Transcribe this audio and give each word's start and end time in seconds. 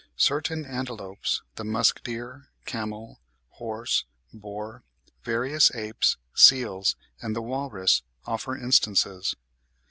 Certain 0.17 0.65
antelopes, 0.65 1.43
the 1.57 1.63
musk 1.63 2.01
deer, 2.03 2.47
camel, 2.65 3.19
horse, 3.61 4.05
boar, 4.33 4.81
various 5.23 5.69
apes, 5.75 6.17
seals, 6.33 6.95
and 7.21 7.35
the 7.35 7.41
walrus, 7.43 8.01
offer 8.25 8.57
instances. 8.57 9.35